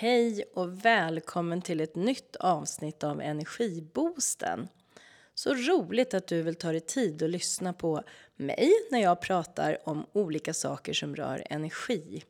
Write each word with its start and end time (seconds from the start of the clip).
Hej 0.00 0.44
och 0.54 0.84
välkommen 0.84 1.62
till 1.62 1.80
ett 1.80 1.96
nytt 1.96 2.36
avsnitt 2.36 3.04
av 3.04 3.20
Energiboosten. 3.20 4.68
Så 5.34 5.54
roligt 5.54 6.14
att 6.14 6.26
du 6.26 6.42
vill 6.42 6.54
ta 6.54 6.72
dig 6.72 6.80
tid 6.80 7.22
att 7.22 7.30
lyssna 7.30 7.72
på 7.72 8.02
mig 8.36 8.72
när 8.90 9.02
jag 9.02 9.20
pratar 9.20 9.78
om 9.88 10.06
olika 10.12 10.54
saker 10.54 10.92
som 10.92 11.16
rör 11.16 11.46
energi. 11.50 12.24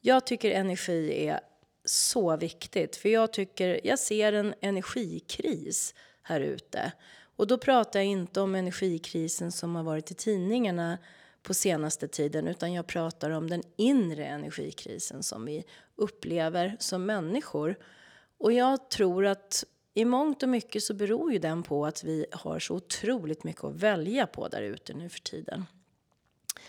Jag 0.00 0.26
tycker 0.26 0.50
energi 0.50 1.26
är 1.26 1.40
så 1.84 2.36
viktigt 2.36 2.96
för 2.96 3.08
jag 3.08 3.32
tycker 3.32 3.86
jag 3.86 3.98
ser 3.98 4.32
en 4.32 4.54
energikris 4.60 5.94
här 6.22 6.40
ute. 6.40 6.92
Och 7.36 7.46
då 7.46 7.58
pratar 7.58 8.00
jag 8.00 8.06
inte 8.06 8.40
om 8.40 8.54
energikrisen 8.54 9.52
som 9.52 9.74
har 9.74 9.82
varit 9.82 10.10
i 10.10 10.14
tidningarna 10.14 10.98
på 11.42 11.54
senaste 11.54 12.08
tiden 12.08 12.48
utan 12.48 12.72
jag 12.72 12.86
pratar 12.86 13.30
om 13.30 13.50
den 13.50 13.62
inre 13.76 14.26
energikrisen 14.26 15.22
som 15.22 15.44
vi 15.44 15.64
upplever 15.96 16.76
som 16.78 17.06
människor. 17.06 17.78
Och 18.38 18.52
jag 18.52 18.90
tror 18.90 19.26
att 19.26 19.64
i 19.94 20.04
mångt 20.04 20.42
och 20.42 20.48
mycket 20.48 20.82
så 20.82 20.94
beror 20.94 21.32
ju 21.32 21.38
den 21.38 21.62
på 21.62 21.86
att 21.86 22.04
vi 22.04 22.26
har 22.32 22.58
så 22.58 22.74
otroligt 22.74 23.44
mycket 23.44 23.64
att 23.64 23.74
välja 23.74 24.26
på 24.26 24.48
där 24.48 24.62
ute 24.62 24.94
nu 24.94 25.08
för 25.08 25.20
tiden. 25.20 25.64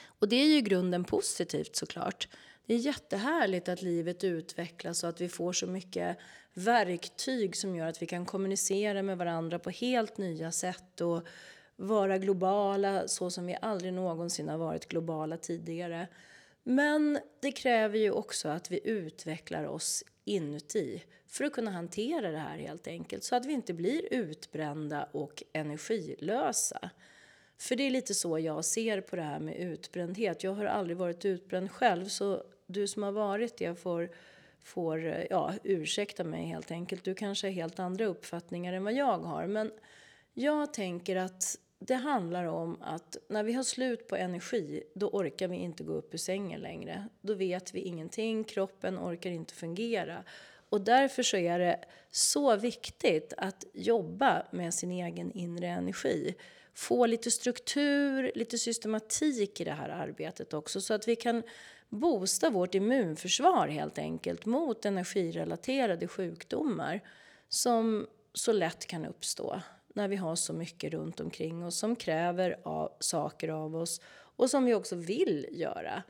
Och 0.05 0.29
det 0.29 0.35
är 0.35 0.45
ju 0.45 0.57
i 0.57 0.61
grunden 0.61 1.03
positivt 1.03 1.75
såklart. 1.75 2.27
Det 2.65 2.73
är 2.73 2.77
jättehärligt 2.77 3.69
att 3.69 3.81
livet 3.81 4.23
utvecklas 4.23 5.03
och 5.03 5.09
att 5.09 5.21
vi 5.21 5.29
får 5.29 5.53
så 5.53 5.67
mycket 5.67 6.17
verktyg 6.53 7.55
som 7.55 7.75
gör 7.75 7.87
att 7.87 8.01
vi 8.01 8.05
kan 8.05 8.25
kommunicera 8.25 9.03
med 9.03 9.17
varandra 9.17 9.59
på 9.59 9.69
helt 9.69 10.17
nya 10.17 10.51
sätt 10.51 11.01
och 11.01 11.27
vara 11.75 12.17
globala 12.17 13.07
så 13.07 13.29
som 13.29 13.45
vi 13.45 13.57
aldrig 13.61 13.93
någonsin 13.93 14.49
har 14.49 14.57
varit 14.57 14.87
globala 14.87 15.37
tidigare. 15.37 16.07
Men 16.63 17.19
det 17.39 17.51
kräver 17.51 17.99
ju 17.99 18.11
också 18.11 18.49
att 18.49 18.71
vi 18.71 18.79
utvecklar 18.83 19.63
oss 19.63 20.03
inuti 20.25 21.03
för 21.27 21.43
att 21.43 21.53
kunna 21.53 21.71
hantera 21.71 22.31
det 22.31 22.37
här 22.37 22.57
helt 22.57 22.87
enkelt 22.87 23.23
så 23.23 23.35
att 23.35 23.45
vi 23.45 23.53
inte 23.53 23.73
blir 23.73 24.13
utbrända 24.13 25.03
och 25.11 25.43
energilösa. 25.53 26.89
För 27.57 27.75
det 27.75 27.83
är 27.83 27.91
lite 27.91 28.13
så 28.13 28.39
jag 28.39 28.65
ser 28.65 29.01
på 29.01 29.15
det 29.15 29.21
här 29.21 29.39
med 29.39 29.55
utbrändhet. 29.55 30.43
Jag 30.43 30.53
har 30.53 30.65
aldrig 30.65 30.97
varit 30.97 31.25
utbränd 31.25 31.71
själv 31.71 32.05
så 32.05 32.43
du 32.65 32.87
som 32.87 33.03
har 33.03 33.11
varit 33.11 33.57
det 33.57 33.75
får, 33.75 34.09
får 34.63 35.25
ja, 35.29 35.53
ursäkta 35.63 36.23
mig 36.23 36.45
helt 36.45 36.71
enkelt. 36.71 37.03
Du 37.03 37.15
kanske 37.15 37.47
har 37.47 37.51
helt 37.51 37.79
andra 37.79 38.05
uppfattningar 38.05 38.73
än 38.73 38.83
vad 38.83 38.93
jag 38.93 39.17
har. 39.17 39.47
Men 39.47 39.71
jag 40.33 40.73
tänker 40.73 41.15
att 41.15 41.57
det 41.87 41.95
handlar 41.95 42.45
om 42.45 42.77
att 42.81 43.17
när 43.27 43.43
vi 43.43 43.53
har 43.53 43.63
slut 43.63 44.07
på 44.07 44.15
energi, 44.15 44.83
då 44.93 45.09
orkar 45.09 45.47
vi 45.47 45.55
inte 45.55 45.83
gå 45.83 45.93
upp 45.93 46.13
ur 46.13 46.17
sängen 46.17 46.61
längre. 46.61 47.07
Då 47.21 47.33
vet 47.33 47.75
vi 47.75 47.79
ingenting, 47.79 48.43
kroppen 48.43 48.99
orkar 48.99 49.29
inte 49.29 49.53
fungera. 49.53 50.23
Och 50.69 50.81
därför 50.81 51.23
så 51.23 51.37
är 51.37 51.59
det 51.59 51.79
så 52.11 52.55
viktigt 52.55 53.33
att 53.37 53.65
jobba 53.73 54.47
med 54.51 54.73
sin 54.73 54.91
egen 54.91 55.31
inre 55.31 55.67
energi. 55.67 56.35
Få 56.73 57.05
lite 57.05 57.31
struktur, 57.31 58.31
lite 58.35 58.57
systematik 58.57 59.61
i 59.61 59.63
det 59.63 59.71
här 59.71 59.89
arbetet 59.89 60.53
också 60.53 60.81
så 60.81 60.93
att 60.93 61.07
vi 61.07 61.15
kan 61.15 61.43
boosta 61.89 62.49
vårt 62.49 62.75
immunförsvar 62.75 63.67
helt 63.67 63.97
enkelt 63.97 64.45
mot 64.45 64.85
energirelaterade 64.85 66.07
sjukdomar 66.07 67.01
som 67.49 68.07
så 68.33 68.51
lätt 68.51 68.85
kan 68.85 69.05
uppstå 69.05 69.61
när 69.93 70.07
vi 70.07 70.15
har 70.15 70.35
så 70.35 70.53
mycket 70.53 70.93
runt 70.93 71.19
omkring 71.19 71.65
oss 71.65 71.77
som 71.77 71.95
kräver 71.95 72.59
av, 72.63 72.91
saker 72.99 73.49
av 73.49 73.75
oss 73.75 74.01
och 74.35 74.49
som 74.49 74.65
vi 74.65 74.73
också 74.73 74.95
vill 74.95 75.47
göra. 75.51 76.03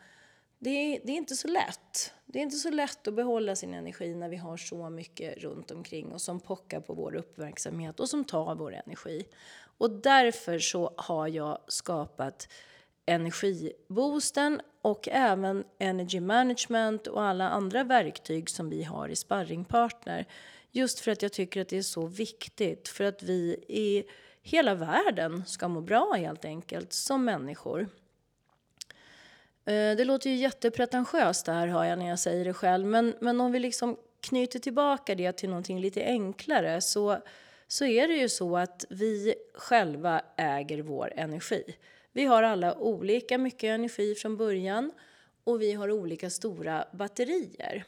Det 0.60 0.70
är, 0.70 1.00
det 1.04 1.12
är 1.12 1.18
inte 1.18 1.36
så 1.36 1.48
lätt. 1.48 2.14
Det 2.26 2.40
är 2.40 2.44
inte 2.44 2.58
så 2.58 2.70
lätt 2.70 3.08
att 3.08 3.14
behålla 3.14 3.56
sin 3.56 3.74
energi 3.74 4.16
när 4.16 4.30
vi 4.30 4.38
har 4.38 4.58
så 4.58 4.90
mycket 4.90 5.38
runt 5.38 5.72
omkring 5.72 6.14
oss 6.14 6.24
som 6.24 6.40
pockar 6.40 6.80
på 6.80 6.94
vår 6.94 7.16
uppmärksamhet 7.16 8.00
och 8.00 8.10
som 8.10 8.26
tar 8.26 8.56
vår 8.56 8.74
energi. 8.74 9.26
Och 9.78 9.92
därför 9.92 10.60
så 10.60 10.94
har 10.98 11.28
jag 11.28 11.58
skapat 11.68 12.48
energiboosten 13.06 14.62
och 14.82 15.08
även 15.12 15.64
energy 15.80 16.20
management 16.20 17.08
och 17.08 17.24
alla 17.24 17.50
andra 17.50 17.84
verktyg 17.84 18.50
som 18.50 18.70
vi 18.70 18.84
har 18.84 19.10
i 19.10 19.16
Sparringpartner 19.16 20.28
Just 20.76 21.00
för 21.00 21.12
att 21.12 21.22
jag 21.22 21.34
tycker 21.34 21.62
att 21.62 21.70
det 21.70 21.78
är 21.78 21.82
så 21.82 22.08
viktigt 22.08 22.88
för 22.88 23.04
att 23.04 23.24
vi 23.24 23.66
i 23.68 24.04
hela 24.42 24.76
världen 24.76 25.46
ska 25.46 25.68
må 25.68 25.82
bra 25.82 26.14
helt 26.14 26.46
enkelt 26.46 26.94
som 26.94 27.26
människor. 27.26 27.82
Eh, 29.66 29.96
det 29.98 30.04
låter 30.04 30.30
ju 30.30 30.36
jättepretentiöst 30.36 31.46
det 31.46 31.52
här 31.52 31.68
hör 31.68 31.84
jag 31.84 32.00
när 32.00 32.10
jag 32.10 32.20
säger 32.20 32.46
det 32.46 32.54
själv 32.54 32.88
men, 32.88 33.16
men 33.20 33.42
om 33.42 33.52
vi 33.52 33.60
liksom 33.60 33.98
knyter 34.20 34.60
tillbaka 34.60 35.16
det 35.16 35.32
till 35.32 35.50
någonting 35.50 35.80
lite 35.80 36.04
enklare 36.04 36.82
så, 36.82 37.18
så 37.68 37.86
är 37.86 38.08
det 38.08 38.16
ju 38.16 38.30
så 38.30 38.58
att 38.58 38.86
vi 38.90 39.36
själva 39.54 40.22
äger 40.38 40.82
vår 40.82 41.14
energi. 41.16 41.76
Vi 42.12 42.26
har 42.26 42.44
alla 42.44 42.78
olika 42.78 43.38
mycket 43.38 43.68
energi 43.68 44.16
från 44.16 44.38
början 44.38 44.92
och 45.44 45.62
vi 45.62 45.74
har 45.74 45.92
olika 45.92 46.30
stora 46.30 46.88
batterier. 46.94 47.86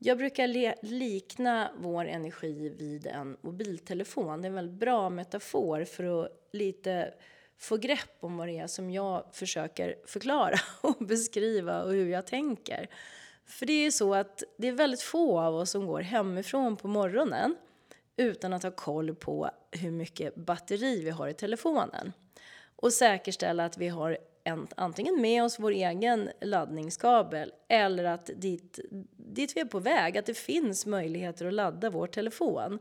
Jag 0.00 0.18
brukar 0.18 0.84
likna 0.86 1.70
vår 1.76 2.04
energi 2.04 2.68
vid 2.68 3.06
en 3.06 3.36
mobiltelefon. 3.40 4.42
Det 4.42 4.46
är 4.46 4.48
en 4.48 4.54
väldigt 4.54 4.80
bra 4.80 5.10
metafor 5.10 5.84
för 5.84 6.24
att 6.24 6.30
lite 6.52 7.14
få 7.58 7.76
grepp 7.76 8.16
om 8.20 8.36
vad 8.36 8.48
det 8.48 8.58
är 8.58 8.66
som 8.66 8.90
jag 8.90 9.24
försöker 9.32 9.96
förklara 10.06 10.56
och 10.80 11.06
beskriva 11.06 11.82
och 11.82 11.92
hur 11.92 12.08
jag 12.08 12.26
tänker. 12.26 12.88
För 13.46 13.66
det 13.66 13.72
är 13.72 13.90
så 13.90 14.14
att 14.14 14.42
det 14.58 14.68
är 14.68 14.72
väldigt 14.72 15.02
få 15.02 15.40
av 15.40 15.54
oss 15.54 15.70
som 15.70 15.86
går 15.86 16.00
hemifrån 16.00 16.76
på 16.76 16.88
morgonen 16.88 17.56
utan 18.16 18.52
att 18.52 18.62
ha 18.62 18.70
koll 18.70 19.14
på 19.14 19.50
hur 19.70 19.90
mycket 19.90 20.34
batteri 20.34 21.04
vi 21.04 21.10
har 21.10 21.28
i 21.28 21.34
telefonen 21.34 22.12
och 22.76 22.92
säkerställa 22.92 23.64
att 23.64 23.78
vi 23.78 23.88
har 23.88 24.18
antingen 24.76 25.20
med 25.20 25.44
oss 25.44 25.58
vår 25.58 25.70
egen 25.70 26.30
laddningskabel 26.40 27.52
eller 27.68 28.04
att 28.04 28.30
dit, 28.36 28.78
dit 29.16 29.56
vi 29.56 29.60
är 29.60 29.64
på 29.64 29.78
väg, 29.78 30.18
att 30.18 30.26
det 30.26 30.34
finns 30.34 30.86
möjligheter 30.86 31.46
att 31.46 31.54
ladda 31.54 31.90
vår 31.90 32.06
telefon. 32.06 32.78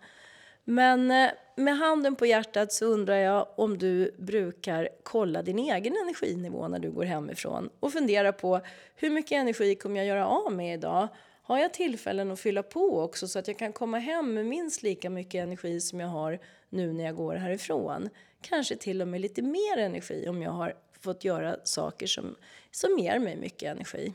Men 0.64 1.12
eh, 1.12 1.30
med 1.56 1.78
handen 1.78 2.16
på 2.16 2.26
hjärtat 2.26 2.74
så 2.74 2.86
undrar 2.86 3.16
jag 3.16 3.48
om 3.56 3.78
du 3.78 4.12
brukar 4.18 4.90
kolla 5.04 5.42
din 5.42 5.60
egen 5.60 5.96
energinivå 5.98 6.68
när 6.68 6.80
du 6.80 6.92
går 6.92 7.04
hemifrån 7.04 7.70
och 7.80 7.94
fundera 7.94 8.34
på 8.34 8.62
hur 8.96 9.10
mycket 9.10 9.32
energi 9.32 9.76
kommer 9.76 9.98
jag 9.98 10.06
göra 10.06 10.28
av 10.28 10.54
med 10.54 10.74
idag? 10.74 11.08
Har 11.42 11.58
jag 11.58 11.74
tillfällen 11.74 12.32
att 12.32 12.40
fylla 12.40 12.64
på 12.64 13.02
också 13.02 13.28
så 13.28 13.40
att 13.40 13.48
jag 13.48 13.58
kan 13.58 13.74
komma 13.74 14.00
hem 14.00 14.34
med 14.34 14.46
minst 14.46 14.84
lika 14.84 15.10
mycket 15.10 15.44
energi 15.44 15.82
som 15.82 16.00
jag 16.00 16.08
har 16.08 16.40
nu 16.70 16.94
när 16.94 17.04
jag 17.04 17.16
går 17.16 17.36
härifrån? 17.36 18.10
Kanske 18.50 18.76
till 18.76 19.02
och 19.02 19.08
med 19.08 19.22
lite 19.22 19.42
mer 19.42 19.78
energi 19.78 20.28
om 20.28 20.42
jag 20.42 20.52
har 20.52 20.76
fått 21.02 21.24
göra 21.24 21.58
saker 21.64 22.08
som, 22.08 22.36
som 22.72 23.00
ger 23.00 23.20
mig 23.20 23.36
mycket 23.36 23.72
energi. 23.72 24.14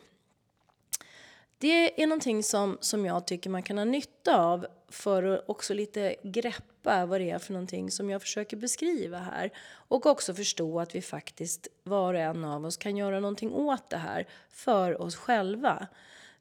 Det 1.59 2.03
är 2.03 2.06
någonting 2.06 2.43
som, 2.43 2.78
som 2.81 3.06
jag 3.06 3.26
tycker 3.26 3.50
man 3.50 3.62
kan 3.62 3.78
ha 3.78 3.84
nytta 3.84 4.41
av 4.41 4.66
för 4.88 5.22
att 5.22 5.48
också 5.48 5.75
lite 5.75 6.16
greppa 6.22 7.06
vad 7.06 7.20
det 7.20 7.31
är 7.31 7.38
för 7.38 7.53
någonting 7.53 7.91
som 7.91 8.10
jag 8.10 8.22
försöker 8.22 8.56
beskriva 8.56 9.19
här. 9.19 9.50
Och 9.88 10.06
också 10.06 10.34
förstå 10.34 10.81
att 10.81 10.94
vi 10.94 11.03
faktiskt, 11.03 11.69
var 11.82 12.14
och 12.14 12.20
en 12.20 12.44
av 12.44 12.64
oss, 12.64 12.76
kan 12.76 12.97
göra 12.97 13.20
någonting 13.20 13.53
åt 13.53 13.91
det 13.91 13.97
här 13.97 14.26
för 14.50 15.03
oss 15.03 15.16
själva. 15.16 15.87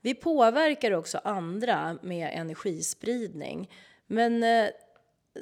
Vi 0.02 0.16
påverkar 0.16 0.92
också 0.92 1.18
andra 1.24 1.98
med 2.02 2.32
energispridning. 2.34 3.70
Men 4.08 4.44
eh, 4.44 4.70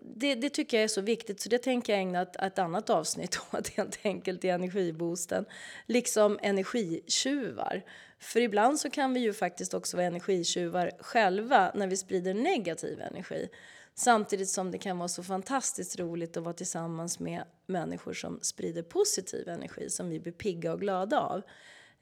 det, 0.02 0.36
det, 0.36 0.50
tycker 0.50 0.78
jag 0.78 0.84
är 0.84 0.88
så 0.88 1.02
viktigt 1.02 1.42
så 1.42 1.50
det 1.50 1.58
tänker 1.58 1.94
jag 1.94 2.02
ägna 2.02 2.22
ett, 2.22 2.36
ett 2.36 2.60
annat 2.60 2.90
avsnitt 2.90 3.40
åt 3.54 3.68
helt 3.68 4.00
enkelt 4.04 4.46
i 4.46 4.50
energiboosten. 4.50 5.46
Liksom 5.86 6.40
energitjuvar. 6.42 7.84
För 8.20 8.42
ibland 8.42 8.80
så 8.80 8.90
kan 8.90 9.14
vi 9.14 9.20
ju 9.20 9.34
faktiskt 9.34 9.74
också 9.74 9.98
vara 9.98 10.08
energitjuvar 10.08 10.92
själva 11.00 11.72
när 11.76 11.88
vi 11.88 11.98
sprider 11.98 12.34
negativ 12.34 13.02
energi. 13.02 13.50
Samtidigt 13.96 14.50
som 14.50 14.72
det 14.72 14.78
kan 14.78 14.98
vara 14.98 15.08
så 15.08 15.24
fantastiskt 15.24 16.00
roligt 16.00 16.38
att 16.38 16.44
vara 16.44 16.54
tillsammans 16.54 17.20
med 17.20 17.44
människor 17.66 18.14
som 18.14 18.40
sprider 18.42 18.84
positiv 18.84 19.50
energi 19.50 19.90
som 19.90 20.10
vi 20.10 20.20
blir 20.20 20.34
pigga 20.34 20.74
och 20.74 20.80
glada 20.80 21.20
av. 21.20 21.42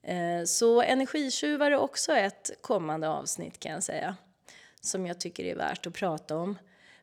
Eh, 0.03 0.43
så 0.45 0.81
energitjuvar 0.81 1.71
är 1.71 1.75
också 1.75 2.13
ett 2.13 2.51
kommande 2.61 3.09
avsnitt 3.09 3.59
kan 3.59 3.71
jag 3.71 3.83
säga. 3.83 4.15
Som 4.81 5.05
jag 5.05 5.19
tycker 5.19 5.43
är 5.43 5.55
värt 5.55 5.87
att 5.87 5.93
prata 5.93 6.37
om. 6.37 6.57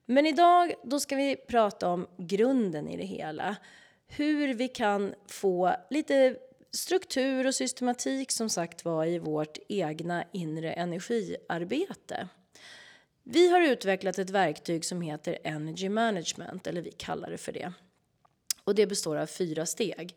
Men 0.06 0.26
idag 0.26 0.74
då 0.82 1.00
ska 1.00 1.16
vi 1.16 1.36
prata 1.36 1.88
om 1.88 2.06
grunden 2.16 2.88
i 2.88 2.96
det 2.96 3.04
hela. 3.04 3.56
Hur 4.06 4.54
vi 4.54 4.68
kan 4.68 5.14
få 5.26 5.76
lite 5.90 6.36
struktur 6.70 7.46
och 7.46 7.54
systematik 7.54 8.30
som 8.30 8.48
sagt 8.48 8.84
var 8.84 9.06
i 9.06 9.18
vårt 9.18 9.58
egna 9.68 10.24
inre 10.32 10.72
energiarbete. 10.72 12.28
Vi 13.22 13.48
har 13.50 13.60
utvecklat 13.60 14.18
ett 14.18 14.30
verktyg 14.30 14.84
som 14.84 15.00
heter 15.00 15.38
Energy 15.44 15.88
Management, 15.88 16.66
eller 16.66 16.82
vi 16.82 16.90
kallar 16.90 17.30
det 17.30 17.38
för 17.38 17.52
det. 17.52 17.72
Och 18.64 18.74
det 18.74 18.86
består 18.86 19.16
av 19.16 19.26
fyra 19.26 19.66
steg. 19.66 20.16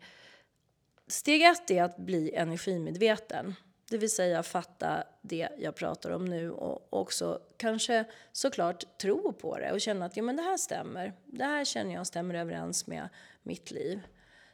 Steg 1.06 1.42
ett 1.42 1.70
är 1.70 1.82
att 1.82 1.96
bli 1.96 2.34
energimedveten. 2.34 3.54
Det 3.90 3.98
vill 3.98 4.10
säga 4.10 4.42
fatta 4.42 5.04
det 5.22 5.48
jag 5.58 5.74
pratar 5.74 6.10
om 6.10 6.24
nu 6.24 6.50
och 6.50 6.86
också 6.90 7.40
kanske 7.56 8.04
såklart 8.32 8.98
tro 8.98 9.32
på 9.32 9.58
det 9.58 9.72
och 9.72 9.80
känna 9.80 10.06
att 10.06 10.16
ja, 10.16 10.22
men 10.22 10.36
det 10.36 10.42
här 10.42 10.56
stämmer. 10.56 11.12
Det 11.26 11.44
här 11.44 11.64
känner 11.64 11.94
jag 11.94 12.06
stämmer 12.06 12.34
överens 12.34 12.86
med 12.86 13.08
mitt 13.42 13.70
liv. 13.70 14.00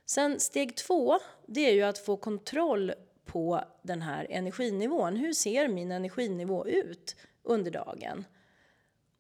Sen 0.07 0.41
steg 0.41 0.77
två, 0.77 1.19
det 1.47 1.61
är 1.61 1.73
ju 1.73 1.83
att 1.83 1.99
få 1.99 2.17
kontroll 2.17 2.93
på 3.25 3.65
den 3.83 4.03
här 4.03 4.27
energinivån. 4.31 5.17
Hur 5.17 5.33
ser 5.33 5.69
min 5.69 5.93
energinivå 5.93 6.67
ut 6.67 7.17
under 7.43 7.71
dagen? 7.71 8.25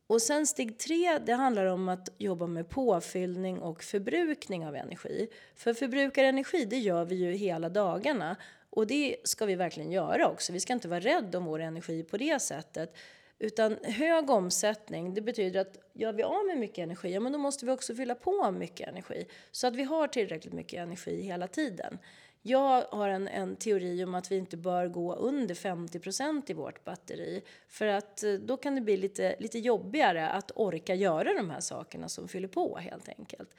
Och 0.06 0.22
sen 0.22 0.46
steg 0.46 0.78
tre, 0.78 1.18
det 1.18 1.32
handlar 1.32 1.66
om 1.66 1.88
att 1.88 2.08
jobba 2.18 2.46
med 2.46 2.68
påfyllning 2.68 3.58
och 3.58 3.82
förbrukning 3.82 4.66
av 4.66 4.76
energi. 4.76 5.28
För 5.54 5.74
förbrukar 5.74 6.24
energi, 6.24 6.64
det 6.64 6.78
gör 6.78 7.04
vi 7.04 7.14
ju 7.14 7.32
hela 7.32 7.68
dagarna. 7.68 8.36
Och 8.74 8.86
det 8.86 9.16
ska 9.24 9.46
vi 9.46 9.54
verkligen 9.54 9.92
göra 9.92 10.28
också. 10.28 10.52
Vi 10.52 10.60
ska 10.60 10.72
inte 10.72 10.88
vara 10.88 11.00
rädda 11.00 11.38
om 11.38 11.44
vår 11.44 11.60
energi 11.60 12.02
på 12.02 12.16
det 12.16 12.42
sättet. 12.42 12.96
Utan 13.38 13.76
hög 13.82 14.30
omsättning, 14.30 15.14
det 15.14 15.20
betyder 15.20 15.60
att 15.60 15.76
gör 15.92 16.12
vi 16.12 16.22
av 16.22 16.46
med 16.46 16.58
mycket 16.58 16.78
energi, 16.78 17.12
ja 17.12 17.20
men 17.20 17.32
då 17.32 17.38
måste 17.38 17.66
vi 17.66 17.72
också 17.72 17.94
fylla 17.94 18.14
på 18.14 18.50
mycket 18.50 18.88
energi. 18.88 19.26
Så 19.50 19.66
att 19.66 19.76
vi 19.76 19.82
har 19.82 20.08
tillräckligt 20.08 20.54
mycket 20.54 20.80
energi 20.80 21.22
hela 21.22 21.46
tiden. 21.46 21.98
Jag 22.42 22.82
har 22.82 23.08
en, 23.08 23.28
en 23.28 23.56
teori 23.56 24.04
om 24.04 24.14
att 24.14 24.30
vi 24.32 24.36
inte 24.36 24.56
bör 24.56 24.88
gå 24.88 25.14
under 25.14 25.54
50% 25.54 26.42
i 26.50 26.52
vårt 26.52 26.84
batteri. 26.84 27.42
För 27.68 27.86
att 27.86 28.22
eh, 28.22 28.32
då 28.32 28.56
kan 28.56 28.74
det 28.74 28.80
bli 28.80 28.96
lite, 28.96 29.36
lite 29.38 29.58
jobbigare 29.58 30.28
att 30.28 30.50
orka 30.54 30.94
göra 30.94 31.34
de 31.34 31.50
här 31.50 31.60
sakerna 31.60 32.08
som 32.08 32.28
fyller 32.28 32.48
på 32.48 32.78
helt 32.78 33.08
enkelt. 33.08 33.50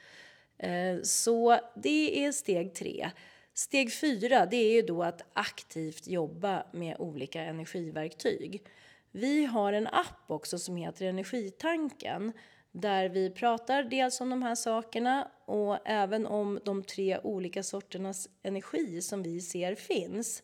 Eh, 0.58 1.02
så 1.02 1.58
det 1.74 2.24
är 2.24 2.32
steg 2.32 2.74
tre. 2.74 3.10
Steg 3.58 3.92
fyra 3.92 4.46
det 4.46 4.56
är 4.56 4.72
ju 4.72 4.82
då 4.82 5.02
att 5.02 5.22
aktivt 5.32 6.06
jobba 6.06 6.66
med 6.72 6.96
olika 6.98 7.42
energiverktyg. 7.42 8.62
Vi 9.10 9.44
har 9.44 9.72
en 9.72 9.86
app 9.86 10.24
också 10.26 10.58
som 10.58 10.76
heter 10.76 11.06
Energitanken 11.06 12.32
där 12.72 13.08
vi 13.08 13.30
pratar 13.30 13.82
dels 13.82 14.20
om 14.20 14.30
de 14.30 14.42
här 14.42 14.54
sakerna 14.54 15.30
och 15.44 15.78
även 15.84 16.26
om 16.26 16.60
de 16.64 16.82
tre 16.82 17.18
olika 17.18 17.62
sorternas 17.62 18.28
energi 18.42 19.02
som 19.02 19.22
vi 19.22 19.40
ser 19.40 19.74
finns. 19.74 20.42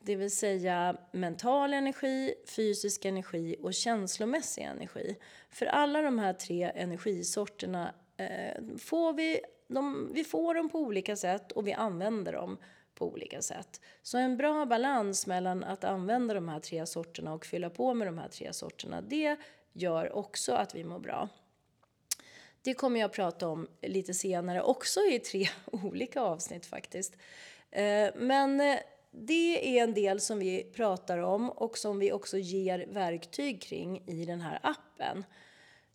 Det 0.00 0.16
vill 0.16 0.36
säga 0.36 0.96
mental 1.12 1.74
energi, 1.74 2.34
fysisk 2.56 3.04
energi 3.04 3.56
och 3.62 3.74
känslomässig 3.74 4.62
energi. 4.62 5.16
För 5.50 5.66
alla 5.66 6.02
de 6.02 6.18
här 6.18 6.32
tre 6.32 6.72
energisorterna 6.74 7.94
eh, 8.16 8.64
får 8.78 9.12
vi, 9.12 9.40
de, 9.68 10.10
vi 10.12 10.24
får 10.24 10.54
dem 10.54 10.68
på 10.68 10.78
olika 10.78 11.16
sätt 11.16 11.52
och 11.52 11.66
vi 11.66 11.72
använder 11.72 12.32
dem 12.32 12.58
på 12.94 13.06
olika 13.06 13.42
sätt. 13.42 13.80
Så 14.02 14.18
en 14.18 14.36
bra 14.36 14.66
balans 14.66 15.26
mellan 15.26 15.64
att 15.64 15.84
använda 15.84 16.34
de 16.34 16.48
här 16.48 16.60
tre 16.60 16.86
sorterna 16.86 17.34
och 17.34 17.46
fylla 17.46 17.70
på 17.70 17.94
med 17.94 18.08
de 18.08 18.18
här 18.18 18.28
tre 18.28 18.52
sorterna, 18.52 19.00
det 19.00 19.36
gör 19.72 20.16
också 20.16 20.52
att 20.52 20.74
vi 20.74 20.84
mår 20.84 20.98
bra. 20.98 21.28
Det 22.62 22.74
kommer 22.74 23.00
jag 23.00 23.08
att 23.08 23.14
prata 23.14 23.48
om 23.48 23.68
lite 23.82 24.14
senare, 24.14 24.62
också 24.62 25.00
i 25.00 25.18
tre 25.18 25.48
olika 25.72 26.20
avsnitt 26.20 26.66
faktiskt. 26.66 27.16
Eh, 27.70 28.10
men 28.16 28.60
eh, 28.60 28.78
det 29.10 29.78
är 29.78 29.82
en 29.82 29.94
del 29.94 30.20
som 30.20 30.38
vi 30.38 30.64
pratar 30.64 31.18
om 31.18 31.50
och 31.50 31.78
som 31.78 31.98
vi 31.98 32.12
också 32.12 32.38
ger 32.38 32.86
verktyg 32.88 33.62
kring 33.62 34.02
i 34.06 34.24
den 34.24 34.40
här 34.40 34.58
appen. 34.62 35.24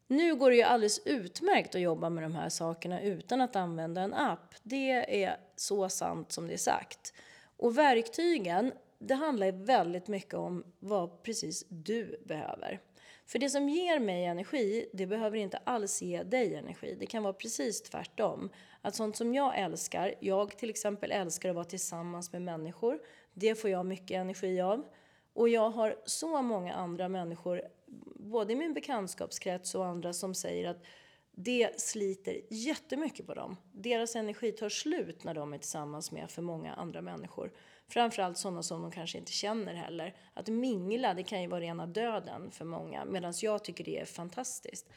Nu 0.08 0.36
går 0.36 0.50
det 0.50 0.56
ju 0.56 0.64
alldeles 0.64 1.02
utmärkt 1.06 1.76
att 1.76 1.82
jobba 1.82 2.10
med 2.10 2.24
de 2.24 2.36
här 2.36 2.50
sakerna 2.50 3.02
utan 3.02 3.42
att 3.42 3.56
använda 3.56 4.02
en 4.02 4.14
app. 4.14 4.56
Det 4.64 5.24
är 5.24 5.38
så 5.56 5.90
sant 5.90 6.32
som 6.32 6.48
det 6.48 6.54
är 6.54 6.58
sagt. 6.58 7.14
Och 7.58 7.78
verktygen, 7.78 8.72
det 9.00 9.14
handlar 9.14 9.52
väldigt 9.52 10.08
mycket 10.08 10.34
om 10.34 10.64
vad 10.80 11.24
precis 11.24 11.66
du 11.70 12.24
behöver. 12.26 12.80
För 13.26 13.40
det 13.40 13.50
som 13.50 13.70
ger 13.70 14.00
mig 14.00 14.26
energi, 14.26 14.90
det 14.94 15.06
behöver 15.08 15.38
inte 15.38 15.58
alls 15.58 16.02
ge 16.02 16.24
dig 16.24 16.56
energi. 16.56 16.98
Det 17.00 17.06
kan 17.06 17.24
vara 17.24 17.34
precis 17.34 17.82
tvärtom. 17.82 18.50
Att 18.82 18.96
sånt 18.96 19.18
som 19.18 19.34
jag 19.34 19.60
älskar, 19.60 20.14
jag 20.20 20.58
till 20.58 20.70
exempel 20.70 21.12
älskar 21.12 21.50
att 21.50 21.56
vara 21.56 21.66
tillsammans 21.66 22.32
med 22.32 22.42
människor. 22.42 23.00
Det 23.34 23.56
får 23.56 23.70
jag 23.70 23.86
mycket 23.86 24.16
energi 24.16 24.62
av. 24.62 24.86
Och 25.34 25.50
jag 25.50 25.70
har 25.70 25.96
så 26.06 26.42
många 26.42 26.74
andra 26.74 27.10
människor, 27.10 27.62
både 28.16 28.54
i 28.54 28.56
min 28.56 28.74
bekantskapskrets 28.74 29.76
och 29.76 29.86
andra, 29.86 30.14
som 30.14 30.34
säger 30.34 30.70
att 30.70 30.84
det 31.36 31.80
sliter 31.80 32.42
jättemycket 32.50 33.28
på 33.28 33.34
dem. 33.34 33.58
Deras 33.72 34.16
energi 34.16 34.52
tar 34.52 34.70
slut 34.70 35.24
när 35.24 35.34
de 35.34 35.54
är 35.54 35.58
tillsammans 35.58 36.12
med 36.12 36.32
för 36.32 36.42
många 36.42 36.74
andra 36.74 37.02
människor. 37.02 37.52
Framförallt 37.88 38.38
sådana 38.38 38.64
som 38.64 38.82
de 38.82 38.92
kanske 38.92 39.18
inte 39.18 39.32
känner 39.32 39.74
heller. 39.74 40.16
Att 40.34 40.48
mingla, 40.48 41.14
det 41.14 41.24
kan 41.24 41.42
ju 41.42 41.48
vara 41.48 41.62
rena 41.62 41.88
döden 41.88 42.52
för 42.52 42.66
många. 42.66 43.06
Medan 43.06 43.34
jag 43.42 43.64
tycker 43.64 43.84
det 43.84 44.00
är 44.00 44.06
fantastiskt. 44.06 44.90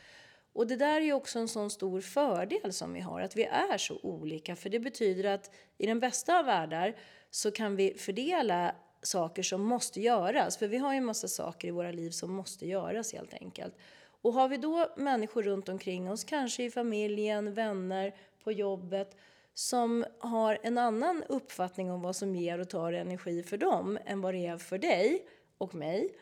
Och 0.52 0.66
det 0.66 0.76
där 0.76 1.00
är 1.00 1.04
ju 1.04 1.12
också 1.12 1.38
en 1.38 1.48
sån 1.48 1.70
stor 1.70 2.00
fördel 2.00 2.72
som 2.72 2.92
vi 2.92 3.00
har, 3.00 3.20
att 3.20 3.36
vi 3.36 3.44
är 3.44 3.78
så 3.78 3.98
olika. 4.02 4.56
För 4.56 4.70
det 4.70 4.80
betyder 4.80 5.24
att 5.24 5.50
i 5.78 5.86
den 5.86 6.00
bästa 6.00 6.38
av 6.38 6.44
världar 6.44 6.96
så 7.30 7.50
kan 7.50 7.76
vi 7.76 7.94
fördela 7.94 8.74
saker 9.06 9.42
som 9.42 9.62
måste 9.62 10.00
göras. 10.00 10.56
För 10.56 10.68
vi 10.68 10.76
har 10.76 10.92
ju 10.92 10.96
en 10.96 11.04
massa 11.04 11.28
saker 11.28 11.68
i 11.68 11.70
våra 11.70 11.90
liv 11.90 12.10
som 12.10 12.32
måste 12.32 12.66
göras 12.66 13.12
helt 13.12 13.34
enkelt. 13.34 13.74
Och 14.22 14.32
har 14.32 14.48
vi 14.48 14.56
då 14.56 14.86
människor 14.96 15.42
runt 15.42 15.68
omkring 15.68 16.10
oss, 16.10 16.24
kanske 16.24 16.64
i 16.64 16.70
familjen, 16.70 17.54
vänner, 17.54 18.14
på 18.44 18.52
jobbet, 18.52 19.16
som 19.54 20.04
har 20.18 20.58
en 20.62 20.78
annan 20.78 21.22
uppfattning 21.28 21.90
om 21.90 22.02
vad 22.02 22.16
som 22.16 22.36
ger 22.36 22.58
och 22.58 22.70
tar 22.70 22.92
energi 22.92 23.42
för 23.42 23.56
dem 23.56 23.98
än 24.04 24.20
vad 24.20 24.34
det 24.34 24.46
är 24.46 24.58
för 24.58 24.78
dig 24.78 25.26
och 25.58 25.74
mig, 25.74 26.14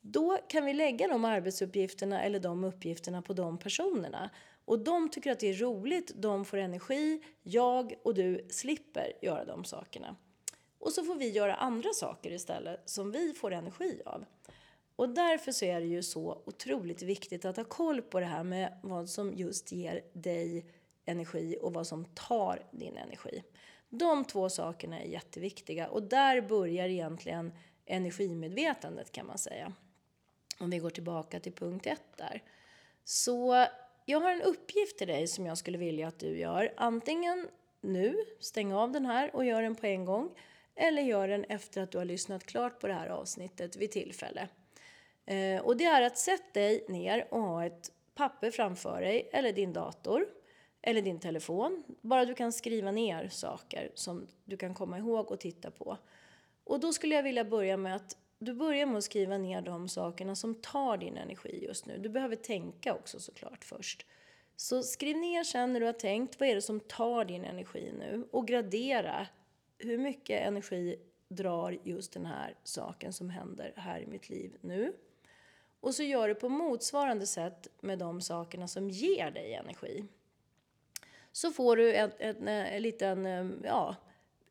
då 0.00 0.38
kan 0.48 0.64
vi 0.64 0.72
lägga 0.74 1.08
de 1.08 1.24
arbetsuppgifterna 1.24 2.22
eller 2.22 2.40
de 2.40 2.64
uppgifterna 2.64 3.22
på 3.22 3.32
de 3.32 3.58
personerna. 3.58 4.30
Och 4.64 4.78
de 4.78 5.08
tycker 5.08 5.32
att 5.32 5.40
det 5.40 5.48
är 5.48 5.54
roligt, 5.54 6.12
de 6.16 6.44
får 6.44 6.56
energi, 6.56 7.22
jag 7.42 7.94
och 8.02 8.14
du 8.14 8.46
slipper 8.50 9.12
göra 9.22 9.44
de 9.44 9.64
sakerna. 9.64 10.16
Och 10.78 10.92
så 10.92 11.04
får 11.04 11.14
vi 11.14 11.30
göra 11.30 11.54
andra 11.54 11.92
saker 11.92 12.30
istället 12.30 12.80
som 12.84 13.12
vi 13.12 13.32
får 13.32 13.52
energi 13.52 14.02
av. 14.06 14.24
Och 14.96 15.08
därför 15.08 15.52
så 15.52 15.64
är 15.64 15.80
det 15.80 15.86
ju 15.86 16.02
så 16.02 16.42
otroligt 16.46 17.02
viktigt 17.02 17.44
att 17.44 17.56
ha 17.56 17.64
koll 17.64 18.02
på 18.02 18.20
det 18.20 18.26
här 18.26 18.44
med 18.44 18.78
vad 18.82 19.08
som 19.08 19.34
just 19.34 19.72
ger 19.72 20.02
dig 20.12 20.66
energi 21.04 21.58
och 21.62 21.74
vad 21.74 21.86
som 21.86 22.04
tar 22.04 22.66
din 22.70 22.96
energi. 22.96 23.42
De 23.88 24.24
två 24.24 24.48
sakerna 24.48 25.00
är 25.00 25.06
jätteviktiga 25.06 25.88
och 25.88 26.02
där 26.02 26.40
börjar 26.40 26.88
egentligen 26.88 27.52
energimedvetandet 27.86 29.12
kan 29.12 29.26
man 29.26 29.38
säga. 29.38 29.72
Om 30.58 30.70
vi 30.70 30.78
går 30.78 30.90
tillbaka 30.90 31.40
till 31.40 31.52
punkt 31.52 31.86
ett 31.86 32.16
där. 32.16 32.42
Så 33.04 33.66
jag 34.04 34.20
har 34.20 34.30
en 34.30 34.42
uppgift 34.42 34.98
till 34.98 35.08
dig 35.08 35.26
som 35.26 35.46
jag 35.46 35.58
skulle 35.58 35.78
vilja 35.78 36.08
att 36.08 36.18
du 36.18 36.38
gör. 36.38 36.74
Antingen 36.76 37.48
nu, 37.80 38.16
stäng 38.40 38.72
av 38.72 38.92
den 38.92 39.06
här 39.06 39.36
och 39.36 39.44
gör 39.44 39.62
den 39.62 39.74
på 39.74 39.86
en 39.86 40.04
gång. 40.04 40.30
Eller 40.80 41.02
gör 41.02 41.28
den 41.28 41.44
efter 41.44 41.82
att 41.82 41.90
du 41.90 41.98
har 41.98 42.04
lyssnat 42.04 42.44
klart 42.44 42.80
på 42.80 42.86
det 42.86 42.94
här 42.94 43.08
avsnittet 43.08 43.76
vid 43.76 43.90
tillfälle. 43.90 44.48
Eh, 45.26 45.60
och 45.60 45.76
det 45.76 45.84
är 45.84 46.02
att 46.02 46.18
sätta 46.18 46.60
dig 46.60 46.84
ner 46.88 47.28
och 47.30 47.42
ha 47.42 47.64
ett 47.64 47.92
papper 48.14 48.50
framför 48.50 49.00
dig 49.00 49.30
eller 49.32 49.52
din 49.52 49.72
dator 49.72 50.26
eller 50.82 51.02
din 51.02 51.20
telefon. 51.20 51.84
Bara 52.00 52.24
du 52.24 52.34
kan 52.34 52.52
skriva 52.52 52.90
ner 52.90 53.28
saker 53.28 53.90
som 53.94 54.26
du 54.44 54.56
kan 54.56 54.74
komma 54.74 54.98
ihåg 54.98 55.30
och 55.30 55.40
titta 55.40 55.70
på. 55.70 55.98
Och 56.64 56.80
då 56.80 56.92
skulle 56.92 57.14
jag 57.14 57.22
vilja 57.22 57.44
börja 57.44 57.76
med 57.76 57.96
att 57.96 58.16
du 58.38 58.54
börjar 58.54 58.86
med 58.86 58.98
att 58.98 59.04
skriva 59.04 59.38
ner 59.38 59.60
de 59.60 59.88
sakerna 59.88 60.34
som 60.34 60.54
tar 60.54 60.96
din 60.96 61.16
energi 61.16 61.64
just 61.64 61.86
nu. 61.86 61.98
Du 61.98 62.08
behöver 62.08 62.36
tänka 62.36 62.94
också 62.94 63.20
såklart 63.20 63.64
först. 63.64 64.06
Så 64.56 64.82
skriv 64.82 65.16
ner 65.16 65.44
sen 65.44 65.72
när 65.72 65.80
du 65.80 65.86
har 65.86 65.92
tänkt, 65.92 66.40
vad 66.40 66.48
är 66.48 66.54
det 66.54 66.62
som 66.62 66.80
tar 66.80 67.24
din 67.24 67.44
energi 67.44 67.92
nu? 67.98 68.28
Och 68.30 68.46
gradera, 68.46 69.26
hur 69.78 69.98
mycket 69.98 70.42
energi 70.42 70.96
drar 71.28 71.78
just 71.84 72.12
den 72.12 72.26
här 72.26 72.54
saken 72.64 73.12
som 73.12 73.30
händer 73.30 73.72
här 73.76 74.00
i 74.00 74.06
mitt 74.06 74.28
liv 74.28 74.56
nu? 74.60 74.92
Och 75.80 75.94
så 75.94 76.02
gör 76.02 76.28
du 76.28 76.34
på 76.34 76.48
motsvarande 76.48 77.26
sätt 77.26 77.68
med 77.80 77.98
de 77.98 78.20
sakerna 78.20 78.68
som 78.68 78.90
ger 78.90 79.30
dig 79.30 79.54
energi 79.54 80.04
så 81.32 81.50
får 81.50 81.76
du 81.76 81.94
en, 81.94 82.10
en, 82.18 82.48
en 82.48 82.82
liten 82.82 83.60
ja, 83.64 83.96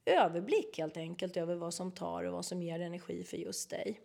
överblick 0.06 0.78
helt 0.78 0.98
enkelt 0.98 1.38
över 1.38 1.56
vad 1.56 1.74
som 1.74 1.92
tar 1.92 2.24
och 2.24 2.34
vad 2.34 2.46
som 2.46 2.64
ger 2.64 2.80
energi 2.80 3.24
för 3.24 3.38
just 3.38 3.70
dig. 3.70 4.02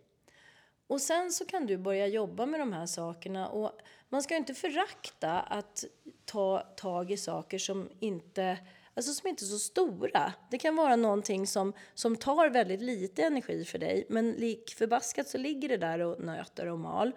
Och 0.87 1.01
sen 1.01 1.31
så 1.31 1.45
kan 1.45 1.65
du 1.65 1.77
börja 1.77 2.07
jobba 2.07 2.45
med 2.45 2.59
de 2.59 2.73
här 2.73 2.85
sakerna 2.85 3.49
och 3.49 3.71
man 4.09 4.23
ska 4.23 4.35
inte 4.35 4.53
förakta 4.53 5.39
att 5.39 5.83
ta 6.25 6.59
tag 6.59 7.11
i 7.11 7.17
saker 7.17 7.57
som 7.57 7.89
inte, 7.99 8.57
alltså 8.95 9.13
som 9.13 9.29
inte 9.29 9.45
är 9.45 9.47
så 9.47 9.59
stora. 9.59 10.33
Det 10.49 10.57
kan 10.57 10.75
vara 10.75 10.95
någonting 10.95 11.47
som, 11.47 11.73
som 11.93 12.15
tar 12.15 12.49
väldigt 12.49 12.81
lite 12.81 13.23
energi 13.23 13.65
för 13.65 13.79
dig 13.79 14.05
men 14.09 14.31
lik 14.31 14.75
förbaskat 14.77 15.27
så 15.27 15.37
ligger 15.37 15.69
det 15.69 15.77
där 15.77 15.99
och 15.99 16.19
nöter 16.23 16.67
och 16.67 16.79
mal. 16.79 17.11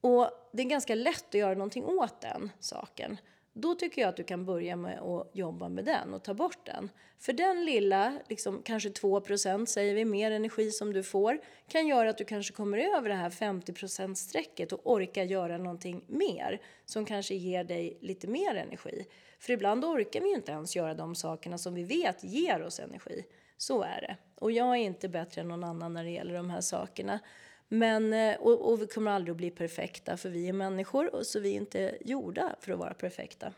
Och 0.00 0.30
det 0.52 0.62
är 0.62 0.66
ganska 0.66 0.94
lätt 0.94 1.28
att 1.28 1.34
göra 1.34 1.54
någonting 1.54 1.84
åt 1.84 2.20
den 2.20 2.50
saken 2.60 3.18
då 3.54 3.74
tycker 3.74 4.02
jag 4.02 4.08
att 4.08 4.16
du 4.16 4.24
kan 4.24 4.44
börja 4.44 4.76
med 4.76 5.00
att 5.00 5.30
jobba 5.32 5.68
med 5.68 5.84
den 5.84 6.14
och 6.14 6.22
ta 6.22 6.34
bort 6.34 6.66
den. 6.66 6.90
För 7.18 7.32
den 7.32 7.64
lilla, 7.64 8.18
liksom 8.28 8.62
kanske 8.62 8.88
2% 8.88 9.66
säger 9.66 9.94
vi, 9.94 10.04
mer 10.04 10.30
energi 10.30 10.70
som 10.70 10.92
du 10.92 11.02
får 11.02 11.38
kan 11.68 11.86
göra 11.86 12.10
att 12.10 12.18
du 12.18 12.24
kanske 12.24 12.54
kommer 12.54 12.78
över 12.78 13.08
det 13.08 13.14
här 13.14 13.30
50 13.30 14.14
strecket 14.14 14.72
och 14.72 14.80
orkar 14.92 15.22
göra 15.22 15.58
någonting 15.58 16.04
mer 16.06 16.60
som 16.84 17.04
kanske 17.04 17.34
ger 17.34 17.64
dig 17.64 17.98
lite 18.00 18.26
mer 18.26 18.54
energi. 18.54 19.06
För 19.38 19.52
ibland 19.52 19.84
orkar 19.84 20.20
vi 20.20 20.28
ju 20.28 20.34
inte 20.34 20.52
ens 20.52 20.76
göra 20.76 20.94
de 20.94 21.14
sakerna 21.14 21.58
som 21.58 21.74
vi 21.74 21.84
vet 21.84 22.24
ger 22.24 22.62
oss 22.62 22.80
energi. 22.80 23.24
Så 23.56 23.82
är 23.82 24.00
det. 24.00 24.16
Och 24.34 24.52
jag 24.52 24.68
är 24.68 24.74
inte 24.74 25.08
bättre 25.08 25.40
än 25.40 25.48
någon 25.48 25.64
annan 25.64 25.92
när 25.92 26.04
det 26.04 26.10
gäller 26.10 26.34
de 26.34 26.50
här 26.50 26.60
sakerna. 26.60 27.20
Men, 27.68 28.12
eh, 28.12 28.36
och, 28.36 28.72
och, 28.72 28.82
vi 28.82 28.86
kommer 28.86 29.10
aldrig 29.10 29.30
att 29.30 29.36
bli 29.36 29.50
perfekta 29.50 30.16
för 30.16 30.28
vi 30.28 30.48
är 30.48 30.52
människor 30.52 31.14
och 31.14 31.26
så 31.26 31.40
vi 31.40 31.50
är 31.50 31.56
inte 31.56 31.98
gjorda 32.00 32.56
för 32.60 32.72
att 32.72 32.78
vara 32.78 32.94
perfekta. 32.94 33.52